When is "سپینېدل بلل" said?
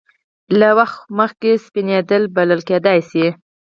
1.65-2.61